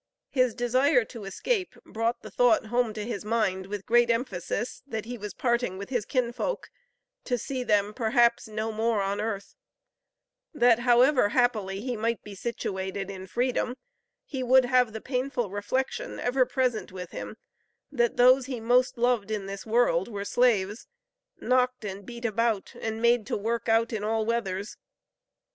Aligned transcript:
His 0.31 0.55
desire 0.55 1.05
to 1.05 1.25
escape 1.25 1.75
brought 1.85 2.23
the 2.23 2.31
thought 2.31 2.65
home 2.65 2.91
to 2.95 3.05
his 3.05 3.23
mind 3.23 3.67
with 3.67 3.85
great 3.85 4.09
emphasis, 4.09 4.81
that 4.87 5.05
he 5.05 5.15
was 5.15 5.35
parting 5.35 5.77
with 5.77 5.89
his 5.89 6.05
kinsfolk, 6.07 6.71
to 7.25 7.37
see 7.37 7.61
them 7.63 7.93
perhaps, 7.93 8.47
no 8.47 8.71
more 8.71 9.03
on 9.03 9.21
earth; 9.21 9.53
that 10.55 10.79
however, 10.79 11.29
happily 11.29 11.81
he 11.81 11.95
might 11.95 12.23
be 12.23 12.33
situated 12.33 13.11
in 13.11 13.27
freedom, 13.27 13.75
he 14.25 14.41
would 14.41 14.65
have 14.65 14.91
the 14.91 15.01
painful 15.01 15.51
reflection 15.51 16.19
ever 16.19 16.47
present 16.47 16.91
with 16.91 17.11
him, 17.11 17.37
that 17.91 18.17
those 18.17 18.47
he 18.47 18.59
most 18.59 18.97
loved 18.97 19.29
in 19.29 19.45
this 19.45 19.67
world, 19.67 20.07
were 20.07 20.25
slaves 20.25 20.87
"knocked 21.39 21.85
and 21.85 22.07
beat 22.07 22.25
about 22.25 22.73
and 22.81 23.03
made 23.03 23.27
to 23.27 23.37
work 23.37 23.69
out 23.69 23.93
in 23.93 24.03
all 24.03 24.25
weathers." 24.25 24.77